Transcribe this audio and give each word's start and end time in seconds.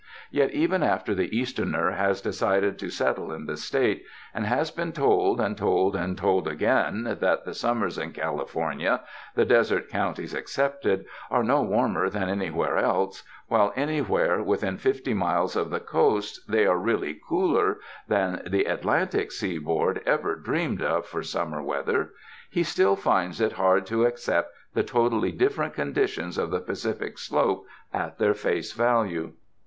Yet 0.31 0.49
even 0.49 0.81
after 0.81 1.13
the 1.13 1.29
Easterner 1.37 1.91
has 1.91 2.21
decided 2.21 2.79
to 2.79 2.89
settle 2.89 3.31
in 3.31 3.45
the 3.45 3.55
State, 3.55 4.03
and 4.33 4.47
has 4.47 4.71
been 4.71 4.93
told 4.93 5.39
and 5.39 5.55
told 5.55 5.95
and 5.95 6.17
told 6.17 6.47
again 6.47 7.03
that 7.21 7.45
the 7.45 7.53
summers 7.53 7.99
in 7.99 8.11
California— 8.11 9.01
the 9.35 9.45
desert 9.45 9.89
counties 9.89 10.33
excepted— 10.33 11.05
are 11.29 11.43
no 11.43 11.61
warmer 11.61 12.09
than 12.09 12.29
an^^where 12.29 12.81
else, 12.81 13.21
while 13.47 13.71
anywhere 13.75 14.41
within 14.41 14.75
fifty 14.79 15.13
miles 15.13 15.55
of 15.55 15.69
the 15.69 15.79
coast 15.79 16.49
they 16.51 16.65
are 16.65 16.79
really 16.79 17.21
cooler 17.29 17.77
than 18.07 18.41
the 18.49 18.65
Atlantic 18.65 19.31
seaboard 19.31 20.01
ever 20.07 20.33
dreamed 20.35 20.81
of 20.81 21.05
for 21.05 21.21
summer 21.21 21.61
weather, 21.61 22.09
he 22.49 22.63
still 22.63 22.95
finds 22.95 23.39
it 23.39 23.51
hard 23.51 23.85
to 23.85 24.05
accept 24.05 24.51
the 24.73 24.81
totally 24.83 25.31
different 25.31 25.75
conditions 25.75 26.39
of 26.39 26.49
the 26.49 26.59
Pacific 26.59 27.19
Slope 27.19 27.67
at 27.93 28.17
their 28.17 28.33
face 28.33 28.73
value. 28.73 29.33